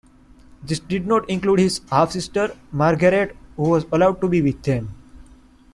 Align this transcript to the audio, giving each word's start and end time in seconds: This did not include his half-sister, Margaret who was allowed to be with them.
This 0.63 0.79
did 0.79 1.05
not 1.05 1.29
include 1.29 1.59
his 1.59 1.81
half-sister, 1.91 2.57
Margaret 2.71 3.37
who 3.55 3.69
was 3.69 3.85
allowed 3.91 4.19
to 4.21 4.27
be 4.27 4.41
with 4.41 4.63
them. 4.63 4.95